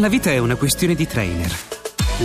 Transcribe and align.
La 0.00 0.08
vita 0.08 0.30
è 0.30 0.38
una 0.38 0.56
questione 0.56 0.94
di 0.94 1.06
trainer. 1.06 1.50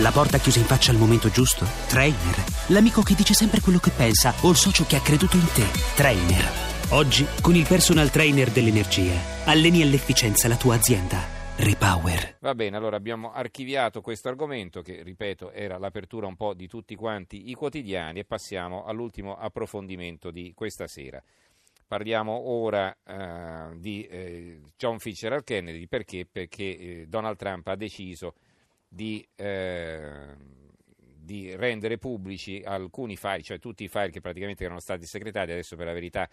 La 0.00 0.10
porta 0.10 0.38
chiusa 0.38 0.58
in 0.58 0.64
faccia 0.64 0.90
al 0.90 0.96
momento 0.96 1.28
giusto? 1.28 1.66
Trainer. 1.86 2.42
L'amico 2.68 3.02
che 3.02 3.14
dice 3.14 3.34
sempre 3.34 3.60
quello 3.60 3.78
che 3.78 3.90
pensa 3.90 4.32
o 4.40 4.48
il 4.48 4.56
socio 4.56 4.86
che 4.86 4.96
ha 4.96 5.02
creduto 5.02 5.36
in 5.36 5.46
te? 5.52 5.66
Trainer. 5.94 6.50
Oggi, 6.92 7.26
con 7.42 7.54
il 7.54 7.66
personal 7.66 8.10
trainer 8.10 8.50
dell'energia, 8.50 9.44
alleni 9.44 9.82
all'efficienza 9.82 10.48
la 10.48 10.56
tua 10.56 10.76
azienda. 10.76 11.20
Repower. 11.56 12.38
Va 12.40 12.54
bene, 12.54 12.78
allora 12.78 12.96
abbiamo 12.96 13.32
archiviato 13.32 14.00
questo 14.00 14.28
argomento 14.28 14.80
che, 14.80 15.02
ripeto, 15.02 15.50
era 15.50 15.76
l'apertura 15.76 16.26
un 16.26 16.36
po' 16.36 16.54
di 16.54 16.68
tutti 16.68 16.94
quanti 16.94 17.50
i 17.50 17.54
quotidiani 17.54 18.20
e 18.20 18.24
passiamo 18.24 18.86
all'ultimo 18.86 19.36
approfondimento 19.36 20.30
di 20.30 20.52
questa 20.54 20.86
sera. 20.86 21.22
Parliamo 21.88 22.50
ora 22.50 22.94
uh, 23.02 23.74
di 23.78 24.06
eh, 24.06 24.60
John 24.76 24.98
Fitzgerald 24.98 25.42
Kennedy. 25.42 25.86
Perché? 25.86 26.26
Perché 26.30 26.76
eh, 26.76 27.06
Donald 27.08 27.38
Trump 27.38 27.66
ha 27.68 27.76
deciso 27.76 28.34
di, 28.86 29.26
eh, 29.34 30.36
di, 30.94 31.56
rendere 31.56 31.96
pubblici 31.96 32.62
alcuni 32.62 33.16
file, 33.16 33.40
cioè 33.40 33.58
tutti 33.58 33.84
i 33.84 33.88
file 33.88 34.10
che 34.10 34.20
praticamente 34.20 34.64
erano 34.64 34.80
stati 34.80 35.06
segretati, 35.06 35.50
adesso 35.50 35.76
per 35.76 35.86
la 35.86 35.94
verità 35.94 36.28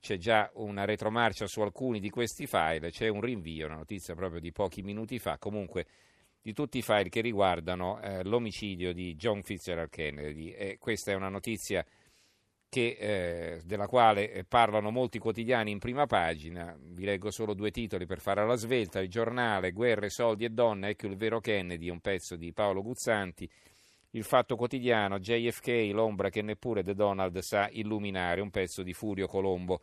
c'è 0.00 0.16
già 0.16 0.50
una 0.54 0.86
retromarcia 0.86 1.46
su 1.46 1.60
alcuni 1.60 2.00
di 2.00 2.08
questi 2.08 2.46
file, 2.46 2.90
c'è 2.90 3.08
un 3.08 3.20
rinvio, 3.20 3.66
una 3.66 3.76
notizia 3.76 4.14
proprio 4.14 4.40
di 4.40 4.50
pochi 4.50 4.80
minuti 4.80 5.18
fa, 5.18 5.36
comunque 5.36 5.86
di 6.40 6.54
tutti 6.54 6.78
i 6.78 6.82
file 6.82 7.10
che 7.10 7.20
riguardano 7.20 8.00
eh, 8.00 8.24
l'omicidio 8.24 8.94
di 8.94 9.14
John 9.16 9.42
Fitzgerald 9.42 9.90
Kennedy. 9.90 10.52
E 10.52 10.78
questa 10.78 11.10
è 11.10 11.14
una 11.14 11.28
notizia 11.28 11.84
che, 12.76 12.96
eh, 12.98 13.60
della 13.64 13.86
quale 13.86 14.30
eh, 14.30 14.44
parlano 14.44 14.90
molti 14.90 15.18
quotidiani 15.18 15.70
in 15.70 15.78
prima 15.78 16.04
pagina. 16.04 16.76
Vi 16.78 17.06
leggo 17.06 17.30
solo 17.30 17.54
due 17.54 17.70
titoli 17.70 18.04
per 18.04 18.20
fare 18.20 18.42
alla 18.42 18.56
svelta. 18.56 19.00
Il 19.00 19.08
giornale 19.08 19.72
Guerre, 19.72 20.10
soldi 20.10 20.44
e 20.44 20.50
donne, 20.50 20.90
ecco 20.90 21.06
il 21.06 21.16
vero 21.16 21.40
Kennedy, 21.40 21.88
un 21.88 22.00
pezzo 22.00 22.36
di 22.36 22.52
Paolo 22.52 22.82
Guzzanti. 22.82 23.48
Il 24.10 24.24
fatto 24.24 24.56
quotidiano, 24.56 25.18
JFK, 25.18 25.90
l'ombra 25.90 26.28
che 26.28 26.42
neppure 26.42 26.82
The 26.82 26.94
Donald 26.94 27.38
sa 27.38 27.66
illuminare, 27.70 28.42
un 28.42 28.50
pezzo 28.50 28.82
di 28.82 28.92
Furio 28.92 29.26
Colombo. 29.26 29.80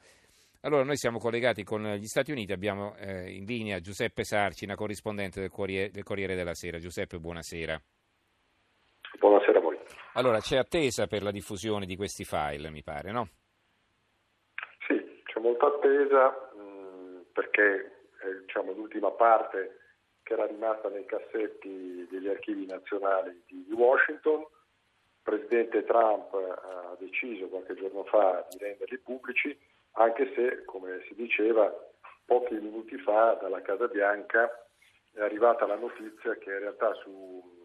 Allora, 0.62 0.84
noi 0.84 0.98
siamo 0.98 1.18
collegati 1.18 1.64
con 1.64 1.84
gli 1.96 2.06
Stati 2.06 2.32
Uniti, 2.32 2.52
abbiamo 2.52 2.96
eh, 2.98 3.32
in 3.32 3.46
linea 3.46 3.80
Giuseppe 3.80 4.24
Sarcina, 4.24 4.76
corrispondente 4.76 5.40
del 5.40 5.50
Corriere, 5.50 5.90
del 5.90 6.04
Corriere 6.04 6.36
della 6.36 6.54
Sera. 6.54 6.78
Giuseppe, 6.78 7.18
buonasera. 7.18 7.82
Buonasera. 9.20 9.62
Allora, 10.14 10.40
c'è 10.40 10.58
attesa 10.58 11.08
per 11.08 11.24
la 11.24 11.32
diffusione 11.32 11.86
di 11.86 11.96
questi 11.96 12.24
file, 12.24 12.70
mi 12.70 12.84
pare, 12.84 13.12
no? 13.12 13.30
Sì, 14.88 15.22
c'è 15.26 15.40
molta 15.40 15.68
attesa 15.68 16.52
mh, 16.56 16.62
mm, 16.62 17.22
perché 17.34 18.08
è 18.20 18.34
diciamo, 18.46 18.72
l'ultima 18.74 19.12
parte 19.12 19.80
che 20.24 20.34
era 20.34 20.46
rimasta 20.46 20.90
nei 20.90 21.06
cassetti 21.06 22.08
degli 22.10 22.30
archivi 22.30 22.66
nazionali 22.66 23.44
di 23.48 23.72
Washington. 23.72 24.40
Il 24.42 25.22
presidente 25.22 25.84
Trump 25.84 26.34
ha 26.34 26.96
deciso 27.00 27.48
qualche 27.48 27.76
giorno 27.76 28.04
fa 28.06 28.46
di 28.50 28.58
renderli 28.58 28.98
pubblici, 29.00 29.58
anche 29.94 30.32
se, 30.36 30.64
come 30.66 31.04
si 31.08 31.16
diceva, 31.16 31.72
pochi 32.26 32.56
minuti 32.56 32.98
fa 33.00 33.38
dalla 33.42 33.62
Casa 33.62 33.88
Bianca 33.88 34.50
è 35.14 35.22
arrivata 35.22 35.68
la 35.68 35.76
notizia 35.76 36.36
che 36.38 36.52
in 36.52 36.60
realtà 36.60 36.94
su 36.96 37.62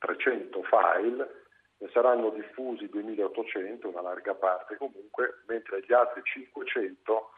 3.300 0.00 0.62
file, 0.64 1.46
ne 1.78 1.88
saranno 1.92 2.30
diffusi 2.30 2.86
2.800, 2.86 3.86
una 3.86 4.02
larga 4.02 4.34
parte 4.34 4.76
comunque, 4.76 5.42
mentre 5.46 5.82
gli 5.86 5.92
altri 5.92 6.22
500 6.22 7.30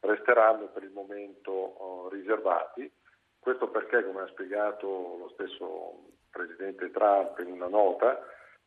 resteranno 0.00 0.66
per 0.68 0.82
il 0.82 0.90
momento 0.90 1.50
uh, 1.52 2.08
riservati. 2.08 2.90
Questo 3.38 3.68
perché, 3.68 4.04
come 4.04 4.22
ha 4.22 4.28
spiegato 4.28 4.86
lo 4.86 5.30
stesso 5.34 6.10
Presidente 6.30 6.90
Trump 6.90 7.38
in 7.40 7.52
una 7.52 7.66
nota, 7.66 8.18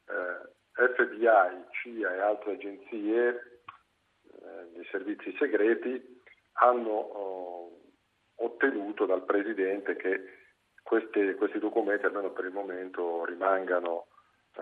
eh, 0.08 0.54
FBI, 0.74 1.66
CIA 1.72 2.14
e 2.14 2.20
altre 2.20 2.54
agenzie 2.54 3.62
eh, 4.46 4.88
servizi 4.92 5.36
segreti 5.40 6.22
hanno 6.54 6.92
uh, 6.92 7.92
ottenuto 8.36 9.06
dal 9.06 9.24
Presidente 9.24 9.96
che 9.96 10.45
questi, 10.86 11.34
questi, 11.34 11.58
documenti, 11.58 12.06
almeno 12.06 12.30
per 12.30 12.46
il 12.46 12.52
momento, 12.52 13.26
rimangano 13.26 14.06
uh, 14.58 14.62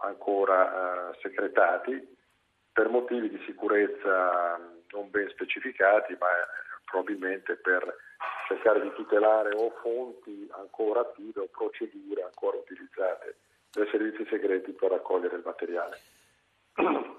ancora 0.00 1.10
uh, 1.10 1.14
segretati 1.20 2.16
per 2.72 2.88
motivi 2.88 3.28
di 3.28 3.38
sicurezza 3.44 4.58
non 4.92 5.10
ben 5.10 5.28
specificati, 5.28 6.16
ma 6.18 6.28
probabilmente 6.86 7.56
per 7.56 7.94
cercare 8.46 8.80
di 8.80 8.92
tutelare 8.94 9.54
o 9.54 9.70
fonti 9.82 10.48
ancora 10.52 11.00
attive 11.00 11.42
o 11.42 11.48
procedure 11.50 12.22
ancora 12.22 12.56
utilizzate 12.56 13.36
dai 13.70 13.86
servizi 13.90 14.24
segreti 14.30 14.72
per 14.72 14.92
raccogliere 14.92 15.36
il 15.36 15.42
materiale. 15.44 15.98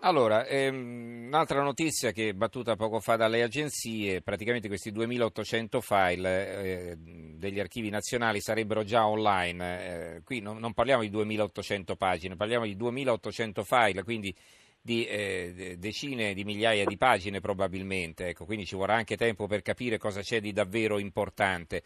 Allora, 0.02 0.46
ehm, 0.46 1.26
un'altra 1.28 1.62
notizia 1.62 2.12
che 2.12 2.30
è 2.30 2.34
battuta 2.34 2.76
poco 2.78 3.00
fa 3.00 3.18
dalle 3.18 3.44
agenzie, 3.44 4.22
praticamente 4.22 4.70
questi 4.70 4.92
2800 4.92 5.82
file 5.82 6.92
eh, 6.92 6.98
degli 6.98 7.60
archivi 7.60 7.90
nazionali 7.90 8.40
sarebbero 8.40 8.84
già 8.84 9.06
online, 9.06 10.16
eh, 10.16 10.22
qui 10.24 10.40
non, 10.40 10.58
non, 10.58 10.74
parliamo 10.74 11.02
di 11.02 11.10
2800 11.10 11.96
pagine, 11.98 12.36
parliamo 12.38 12.66
di 12.66 12.78
2800 12.78 13.64
file, 13.64 14.04
quindi 14.04 14.34
di 14.82 15.06
eh, 15.06 15.76
decine 15.78 16.34
di 16.34 16.46
migliaia 16.46 16.86
di 16.86 16.98
pagine 16.98 17.42
probabilmente, 17.42 18.30
ecco, 18.30 18.46
quindi 18.46 18.66
ci 18.66 18.76
vorrà 18.76 18.96
anche 18.96 19.18
tempo 19.18 19.48
per 19.48 19.62
capire 19.62 19.98
cosa 19.98 20.22
c'è 20.22 20.40
di 20.40 20.54
davvero 20.54 20.98
importante. 20.98 21.84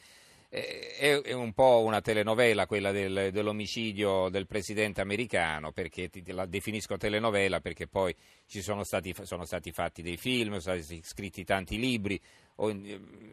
Eh, 0.56 1.22
è, 1.24 1.32
un 1.32 1.52
po' 1.54 1.82
una 1.84 2.00
telenovela 2.00 2.68
quella 2.68 2.92
del, 2.92 3.30
dell'omicidio 3.32 4.30
del 4.30 4.46
presidente 4.46 5.02
americano, 5.02 5.72
perché 5.72 6.10
ti, 6.10 6.24
la 6.32 6.46
definisco 6.46 6.96
telenovela 6.96 7.60
perché 7.60 7.88
poi 7.88 8.16
ci 8.46 8.62
sono 8.62 8.84
stati, 8.84 9.16
sono 9.24 9.46
stati 9.46 9.72
fatti 9.72 10.04
dei 10.04 10.16
film, 10.16 10.60
sono 10.60 10.80
stati 10.80 11.02
scritti 11.04 11.44
tanti 11.44 11.80
libri, 11.80 12.22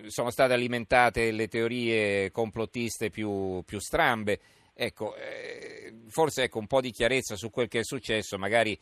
sono 0.06 0.30
state 0.30 0.54
alimentate 0.54 1.30
le 1.30 1.48
teorie 1.48 2.30
complottiste 2.30 3.10
più, 3.10 3.62
più 3.66 3.80
strambe. 3.80 4.40
Ecco, 4.72 5.14
eh, 5.16 5.92
forse 6.08 6.44
ecco, 6.44 6.58
un 6.58 6.66
po' 6.66 6.80
di 6.80 6.90
chiarezza 6.90 7.36
su 7.36 7.50
quel 7.50 7.68
che 7.68 7.80
è 7.80 7.84
successo, 7.84 8.38
magari 8.38 8.78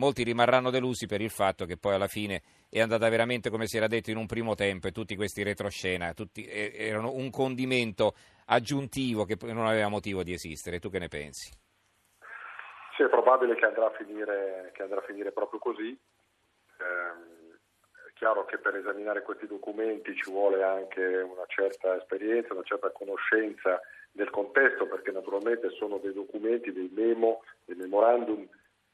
molti 0.00 0.24
rimarranno 0.24 0.70
delusi 0.70 1.06
per 1.06 1.20
il 1.20 1.30
fatto 1.30 1.66
che 1.66 1.76
poi 1.76 1.94
alla 1.94 2.08
fine 2.08 2.42
è 2.70 2.80
andata 2.80 3.08
veramente 3.10 3.50
come 3.50 3.66
si 3.66 3.76
era 3.76 3.86
detto 3.86 4.10
in 4.10 4.16
un 4.16 4.26
primo 4.26 4.54
tempo 4.54 4.88
e 4.88 4.92
tutti 4.92 5.14
questi 5.14 5.42
retroscena 5.42 6.14
tutti, 6.14 6.48
erano 6.48 7.12
un 7.12 7.30
condimento 7.30 8.14
aggiuntivo 8.46 9.24
che 9.24 9.36
non 9.52 9.66
aveva 9.66 9.88
motivo 9.88 10.22
di 10.22 10.32
esistere. 10.32 10.80
Tu 10.80 10.90
che 10.90 10.98
ne 10.98 11.08
pensi? 11.08 11.52
Sì, 12.96 13.02
è 13.02 13.08
probabile 13.08 13.54
che 13.54 13.66
andrà 13.66 13.86
a 13.86 13.92
finire, 13.92 14.72
andrà 14.78 15.00
a 15.00 15.04
finire 15.04 15.32
proprio 15.32 15.60
così. 15.60 15.90
Eh, 15.90 18.08
è 18.08 18.12
chiaro 18.14 18.46
che 18.46 18.58
per 18.58 18.76
esaminare 18.76 19.22
questi 19.22 19.46
documenti 19.46 20.14
ci 20.16 20.30
vuole 20.30 20.62
anche 20.62 21.02
una 21.02 21.44
certa 21.46 21.96
esperienza, 21.96 22.54
una 22.54 22.64
certa 22.64 22.90
conoscenza 22.90 23.80
del 24.10 24.30
contesto, 24.30 24.86
perché 24.86 25.12
naturalmente 25.12 25.70
sono 25.70 25.98
dei 25.98 26.12
documenti, 26.12 26.72
dei 26.72 26.90
memo, 26.92 27.42
dei 27.64 27.76
memorandum 27.76 28.48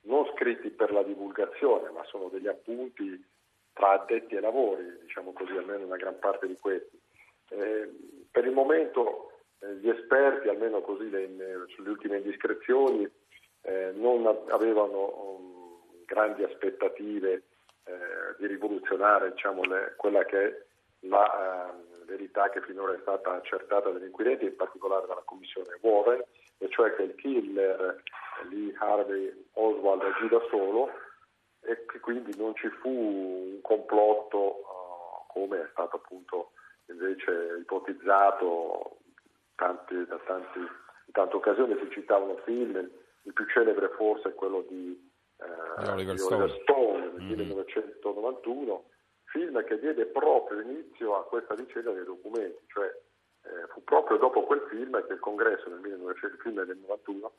non 0.06 0.26
scritti 0.34 0.70
per 0.70 0.92
la 0.92 1.02
divulgazione, 1.02 1.90
ma 1.90 2.04
sono 2.04 2.28
degli 2.28 2.48
appunti 2.48 3.24
tra 3.72 3.90
addetti 3.90 4.34
ai 4.34 4.40
lavori, 4.40 4.84
diciamo 5.02 5.32
così, 5.32 5.52
almeno 5.52 5.84
una 5.84 5.96
gran 5.96 6.18
parte 6.18 6.46
di 6.46 6.56
questi. 6.58 6.98
Eh, 7.50 7.90
per 8.30 8.44
il 8.44 8.52
momento 8.52 9.32
eh, 9.60 9.74
gli 9.76 9.88
esperti, 9.88 10.48
almeno 10.48 10.80
così 10.80 11.10
le, 11.10 11.28
sulle 11.74 11.90
ultime 11.90 12.18
indiscrezioni, 12.18 13.08
eh, 13.62 13.92
non 13.94 14.26
avevano 14.48 15.38
um, 15.38 16.04
grandi 16.04 16.44
aspettative 16.44 17.42
eh, 17.84 18.34
di 18.38 18.46
rivoluzionare 18.46 19.32
diciamo, 19.32 19.62
le, 19.64 19.94
quella 19.96 20.24
che 20.24 20.42
è 20.42 20.64
la 21.00 21.74
uh, 21.74 22.04
verità 22.06 22.48
che 22.48 22.62
finora 22.62 22.94
è 22.94 22.98
stata 23.00 23.34
accertata 23.34 23.90
dagli 23.90 24.04
inquirenti, 24.04 24.44
in 24.44 24.56
particolare 24.56 25.06
dalla 25.06 25.22
commissione 25.24 25.78
Warren, 25.80 26.22
e 26.58 26.68
cioè 26.70 26.94
che 26.94 27.02
il 27.02 27.14
killer 27.16 28.02
Lee 28.48 28.74
Harvey 28.78 29.48
Oswald 29.52 30.02
agì 30.02 30.28
da 30.28 30.40
solo 30.50 30.90
e 31.62 31.84
che 31.86 32.00
quindi 32.00 32.36
non 32.36 32.54
ci 32.54 32.68
fu 32.80 32.88
un 32.88 33.60
complotto 33.60 34.38
uh, 34.38 35.32
come 35.32 35.62
è 35.62 35.68
stato 35.72 35.96
appunto 35.96 36.52
invece 36.86 37.58
ipotizzato 37.60 38.98
tanti, 39.56 40.06
da 40.06 40.18
tanti, 40.26 40.58
in 40.58 41.12
tante 41.12 41.36
occasioni 41.36 41.76
si 41.82 41.90
citavano 41.90 42.36
film, 42.44 42.76
il 42.76 43.32
più 43.32 43.46
celebre 43.48 43.88
forse 43.96 44.28
è 44.28 44.34
quello 44.34 44.64
di, 44.68 45.10
uh, 45.38 45.90
Oliver, 45.90 46.14
di 46.14 46.20
Oliver 46.20 46.50
Stone, 46.50 46.62
Stone 46.62 47.10
del 47.10 47.22
mm-hmm. 47.22 47.38
1991, 47.38 48.84
film 49.24 49.64
che 49.64 49.78
diede 49.80 50.06
proprio 50.06 50.60
inizio 50.60 51.16
a 51.16 51.24
questa 51.24 51.54
vicenda 51.54 51.90
dei 51.90 52.04
documenti, 52.04 52.62
cioè 52.68 52.86
eh, 52.86 53.66
fu 53.72 53.82
proprio 53.84 54.18
dopo 54.18 54.42
quel 54.42 54.62
film 54.68 55.04
che 55.06 55.12
il 55.12 55.18
congresso 55.20 55.68
nel 55.68 55.80
1900, 55.80 57.32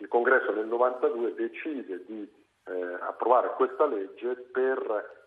il 0.00 0.08
film 0.08 0.08
del 0.08 0.08
91, 0.08 0.08
il 0.08 0.08
congresso 0.08 0.52
nel 0.52 0.66
92 0.66 1.34
decise 1.34 2.04
di 2.06 2.28
eh, 2.64 2.98
approvare 3.00 3.52
questa 3.54 3.86
legge 3.86 4.34
per 4.52 4.78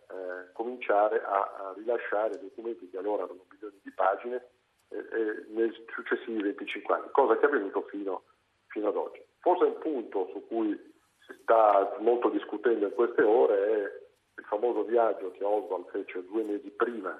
eh, 0.10 0.52
cominciare 0.54 1.24
a, 1.24 1.42
a, 1.58 1.74
rilasciare 1.75 2.40
documenti 2.40 2.90
che 2.90 2.98
allora 2.98 3.24
erano 3.24 3.46
milioni 3.50 3.80
di 3.81 3.92
pagine 3.92 4.50
e, 4.90 4.98
e 4.98 5.86
successivi 5.94 6.42
25 6.42 6.94
anni, 6.94 7.08
cosa 7.12 7.38
che 7.38 7.46
è 7.46 7.48
avvenuto 7.48 7.81
fino, 7.84 8.24
fino 8.68 8.88
ad 8.90 8.96
oggi. 8.96 9.22
Forse 9.40 9.64
un 9.66 9.78
punto 9.80 10.30
su 10.31 10.46
cui 10.48 10.92
si 11.25 11.34
sta 11.42 11.96
molto 12.00 12.30
discutendo 12.30 12.86
in 12.86 12.94
queste 12.94 13.24
ore 13.24 13.56
è 13.56 14.02
il 14.36 14.46
famoso 14.46 14.84
viaggio 14.84 15.31
che 15.31 15.44
Oswald 15.44 15.90
fece 15.90 16.25
due 16.25 16.44
mesi 16.44 16.70
prima 16.72 17.20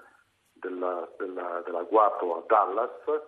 della, 0.54 1.08
della, 1.18 1.62
dell'agguato 1.66 2.38
a 2.38 2.44
Dallas, 2.48 3.22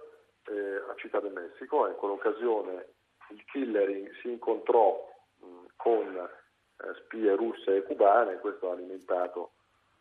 eh, 0.47 0.75
a 0.89 0.95
Città 0.95 1.19
del 1.19 1.33
Messico, 1.33 1.85
e 1.85 1.91
in 1.91 1.95
quell'occasione 1.95 2.87
il 3.29 3.43
killer 3.45 4.11
si 4.21 4.29
incontrò 4.31 5.13
con 5.75 6.17
eh, 6.17 6.93
spie 7.03 7.35
russe 7.35 7.77
e 7.77 7.83
cubane 7.83 8.33
e 8.33 8.39
questo 8.39 8.69
ha 8.69 8.73
alimentato 8.73 9.51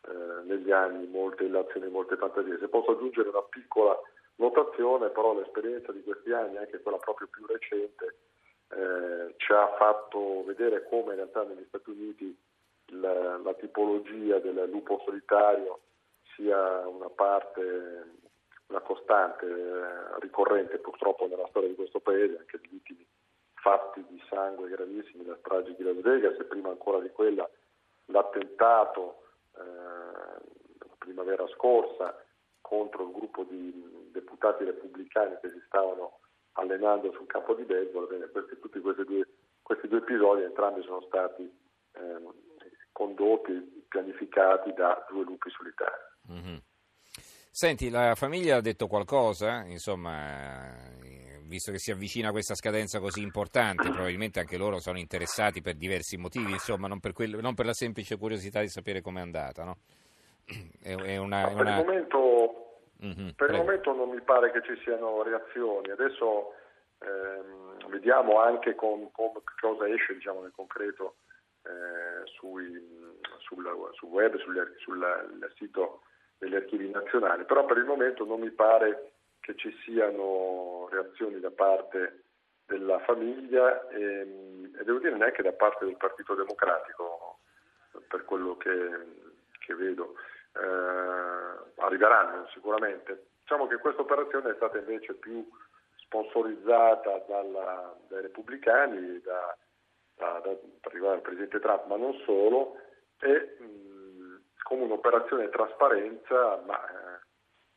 eh, 0.01 0.43
negli 0.43 0.71
anni 0.71 1.07
molte 1.07 1.45
illazioni 1.45 1.87
molte 1.89 2.17
fantasie. 2.17 2.57
Se 2.59 2.67
posso 2.67 2.91
aggiungere 2.91 3.29
una 3.29 3.43
piccola 3.43 3.97
notazione, 4.35 5.09
però 5.09 5.33
l'esperienza 5.33 5.91
di 5.91 6.03
questi 6.03 6.31
anni, 6.31 6.57
anche 6.57 6.81
quella 6.81 6.97
proprio 6.97 7.27
più 7.27 7.45
recente, 7.45 8.17
eh, 8.69 9.33
ci 9.37 9.51
ha 9.53 9.75
fatto 9.77 10.43
vedere 10.43 10.85
come 10.87 11.11
in 11.11 11.15
realtà 11.15 11.43
negli 11.43 11.65
Stati 11.67 11.89
Uniti 11.91 12.37
la, 12.87 13.37
la 13.37 13.53
tipologia 13.53 14.39
del 14.39 14.69
lupo 14.69 15.01
solitario 15.05 15.79
sia 16.35 16.85
una 16.87 17.09
parte, 17.09 18.03
una 18.67 18.81
costante 18.81 19.47
ricorrente 20.19 20.77
purtroppo 20.79 21.27
nella 21.27 21.47
storia 21.47 21.69
di 21.69 21.75
questo 21.75 21.99
paese, 21.99 22.37
anche 22.37 22.59
di 22.59 22.69
ultimi 22.71 23.05
fatti 23.65 24.05
di 24.07 24.21
sangue 24.29 24.69
gravissimi, 24.69 25.25
la 25.25 25.35
strage 25.39 25.73
di 25.75 25.81
Las 25.81 25.99
Vegas 26.01 26.37
e 26.37 26.43
prima 26.43 26.69
ancora 26.69 26.99
di 26.99 27.09
quella 27.09 27.49
l'attentato 28.05 29.23
eh, 29.57 29.63
la 30.77 30.95
primavera 30.99 31.47
scorsa 31.47 32.15
contro 32.61 33.05
il 33.05 33.11
gruppo 33.11 33.41
di 33.41 33.73
deputati 34.11 34.65
repubblicani 34.65 35.37
che 35.41 35.49
si 35.49 35.59
stavano 35.65 36.19
allenando 36.53 37.11
sul 37.13 37.25
campo 37.25 37.55
di 37.55 37.63
baseball. 37.63 38.07
Bene, 38.07 38.27
questi, 38.27 38.59
tutti 38.59 38.79
questi 38.79 39.03
due, 39.03 39.27
questi 39.63 39.87
due, 39.87 39.97
episodi 39.97 40.43
entrambi 40.43 40.83
sono 40.83 41.01
stati 41.01 41.41
eh, 41.41 42.21
condotti, 42.91 43.83
pianificati 43.87 44.73
da 44.73 45.03
due 45.09 45.23
lupi 45.23 45.49
solitari. 45.49 46.03
Mm-hmm. 46.31 46.57
Senti, 47.55 47.89
la 47.89 48.15
famiglia 48.15 48.57
ha 48.57 48.61
detto 48.61 48.85
qualcosa? 48.85 49.63
Insomma, 49.63 50.73
visto 51.47 51.71
che 51.71 51.77
si 51.77 51.89
avvicina 51.89 52.31
questa 52.31 52.53
scadenza 52.53 52.99
così 52.99 53.21
importante, 53.21 53.91
probabilmente 53.91 54.41
anche 54.41 54.57
loro 54.57 54.81
sono 54.81 54.97
interessati 54.97 55.61
per 55.61 55.75
diversi 55.75 56.17
motivi, 56.17 56.51
insomma, 56.51 56.89
non 56.89 56.99
per, 56.99 57.13
quello, 57.13 57.39
non 57.39 57.53
per 57.53 57.65
la 57.65 57.71
semplice 57.71 58.17
curiosità 58.17 58.59
di 58.59 58.67
sapere 58.67 58.99
com'è 58.99 59.21
andata, 59.21 59.63
no? 59.63 59.77
È, 60.83 60.93
è 60.95 61.15
una, 61.15 61.47
per, 61.47 61.61
una... 61.61 61.79
Il 61.79 61.85
momento, 61.85 62.81
mm-hmm, 63.01 63.29
per 63.37 63.49
il 63.51 63.55
momento 63.55 63.93
non 63.93 64.09
mi 64.09 64.19
pare 64.19 64.51
che 64.51 64.61
ci 64.61 64.77
siano 64.83 65.23
reazioni. 65.23 65.91
Adesso 65.91 66.53
ehm, 66.99 67.89
vediamo 67.89 68.41
anche 68.41 68.75
con, 68.75 69.09
con 69.13 69.31
cosa 69.61 69.87
esce 69.87 70.13
diciamo, 70.13 70.41
nel 70.41 70.51
concreto 70.53 71.15
eh, 71.63 72.27
sui, 72.37 72.67
sul, 73.39 73.65
sul, 73.93 74.09
web, 74.09 74.37
sul, 74.39 74.75
sul 74.83 75.53
sito 75.55 76.01
degli 76.37 76.55
archivi 76.55 76.89
nazionali, 76.89 77.45
però 77.45 77.65
per 77.65 77.77
il 77.77 77.85
momento 77.85 78.25
non 78.25 78.39
mi 78.39 78.51
pare 78.51 79.11
che 79.39 79.55
ci 79.55 79.71
siano 79.83 80.87
reazioni 80.89 81.39
da 81.39 81.51
parte 81.51 82.23
della 82.65 82.99
famiglia 82.99 83.87
e, 83.89 84.71
e 84.79 84.83
devo 84.83 84.99
dire 84.99 85.15
neanche 85.15 85.43
da 85.43 85.53
parte 85.53 85.85
del 85.85 85.97
Partito 85.97 86.33
Democratico 86.33 87.39
per 88.07 88.25
quello 88.25 88.57
che, 88.57 88.89
che 89.59 89.75
vedo. 89.75 90.15
Eh, 90.53 91.81
arriveranno 91.81 92.47
sicuramente. 92.47 93.27
Diciamo 93.41 93.67
che 93.67 93.77
questa 93.77 94.01
operazione 94.01 94.51
è 94.51 94.55
stata 94.55 94.77
invece 94.77 95.13
più 95.13 95.47
sponsorizzata 95.97 97.23
dalla, 97.27 97.95
dai 98.07 98.21
repubblicani, 98.23 99.21
da, 99.21 99.55
da, 100.15 100.39
da, 100.39 100.51
il 100.51 101.21
Presidente 101.21 101.59
Trump, 101.59 101.85
ma 101.85 101.97
non 101.97 102.13
solo, 102.25 102.77
e 103.19 103.57
come 104.65 104.85
un'operazione 104.85 105.49
trasparenza, 105.49 106.59
ma 106.65 106.75
eh, 106.75 107.21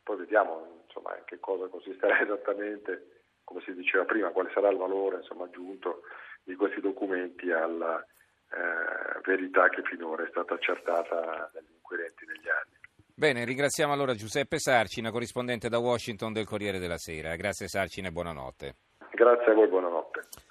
poi 0.01 0.17
vediamo 0.17 0.81
insomma, 0.87 1.15
in 1.15 1.23
che 1.25 1.39
cosa 1.39 1.67
consisterà 1.67 2.17
esattamente, 2.25 3.27
come 3.43 3.61
si 3.61 3.73
diceva 3.75 4.05
prima, 4.05 4.31
quale 4.31 4.49
sarà 4.51 4.69
il 4.69 4.77
valore 4.77 5.17
insomma, 5.17 5.45
aggiunto 5.45 6.01
di 6.43 6.55
questi 6.55 6.81
documenti 6.81 7.51
alla 7.51 7.99
eh, 8.01 9.19
verità 9.23 9.69
che 9.69 9.83
finora 9.83 10.23
è 10.23 10.29
stata 10.31 10.55
accertata 10.55 11.51
dagli 11.53 11.71
inquirenti 11.71 12.25
negli 12.25 12.49
anni. 12.49 12.77
Bene, 13.13 13.45
ringraziamo 13.45 13.93
allora 13.93 14.15
Giuseppe 14.15 14.57
Sarcina, 14.57 15.11
corrispondente 15.11 15.69
da 15.69 15.77
Washington 15.77 16.33
del 16.33 16.47
Corriere 16.47 16.79
della 16.79 16.97
Sera. 16.97 17.35
Grazie 17.35 17.67
Sarcina 17.67 18.07
e 18.07 18.11
buonanotte. 18.11 18.75
Grazie 19.11 19.51
a 19.51 19.53
voi, 19.53 19.67
buonanotte. 19.67 20.47